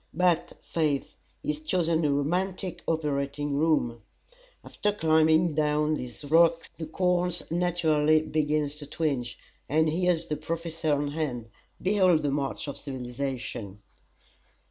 [0.15, 1.13] But, faith,
[1.43, 4.01] he's chosen a romantic operating room.
[4.65, 9.37] After climbing down these rocks the corns naturally begin to twinge,
[9.69, 11.49] and here's the Professor on hand.
[11.79, 13.83] Behold the march of civilization!"